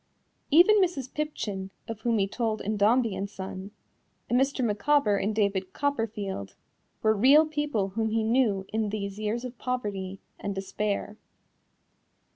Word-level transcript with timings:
Even 0.49 0.81
Mrs. 0.81 1.13
Pipchin, 1.13 1.69
of 1.87 1.99
whom 2.01 2.17
he 2.17 2.27
told 2.27 2.59
in 2.59 2.75
Dombey 2.75 3.13
and 3.15 3.29
Son, 3.29 3.69
and 4.27 4.41
Mr. 4.41 4.65
Micawber 4.65 5.15
in 5.19 5.31
David 5.31 5.73
Copperfield, 5.73 6.55
were 7.03 7.13
real 7.15 7.45
people 7.45 7.89
whom 7.89 8.09
he 8.09 8.23
knew 8.23 8.65
in 8.73 8.89
these 8.89 9.19
years 9.19 9.45
of 9.45 9.59
poverty 9.59 10.19
and 10.39 10.55
despair. 10.55 11.17